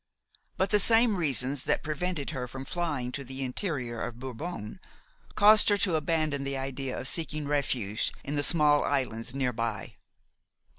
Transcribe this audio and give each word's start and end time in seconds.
But 0.57 0.71
the 0.71 0.79
same 0.79 1.15
reasons 1.15 1.61
that 1.65 1.83
prevented 1.83 2.31
her 2.31 2.47
from 2.47 2.65
flying 2.65 3.11
to 3.11 3.23
the 3.23 3.43
interior 3.43 4.01
of 4.01 4.17
Bourbon 4.19 4.79
caused 5.35 5.69
her 5.69 5.77
to 5.77 5.95
abandon 5.95 6.43
the 6.43 6.57
idea 6.57 6.97
of 6.97 7.07
seeking 7.07 7.47
refuge 7.47 8.11
in 8.23 8.33
the 8.33 8.41
small 8.41 8.83
islands 8.83 9.35
near 9.35 9.53
by. 9.53 9.97